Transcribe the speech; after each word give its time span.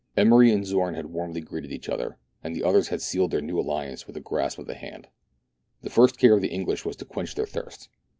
Emery 0.17 0.51
and 0.51 0.65
Zorn 0.65 0.95
had 0.95 1.05
warmly 1.13 1.41
greeted 1.41 1.71
each 1.71 1.87
other, 1.87 2.17
and 2.43 2.55
the 2.55 2.63
others 2.63 2.87
had 2.87 3.03
sealed 3.03 3.29
their 3.29 3.39
new 3.39 3.59
alliance 3.59 4.07
with 4.07 4.17
a 4.17 4.19
grasp 4.19 4.57
of 4.57 4.65
the 4.65 4.73
hand. 4.73 5.09
The 5.83 5.91
first 5.91 6.17
care 6.17 6.33
of 6.33 6.41
the 6.41 6.47
English 6.47 6.83
was 6.83 6.95
to 6.95 7.05
quench 7.05 7.35
their 7.35 7.45
thirst. 7.45 7.87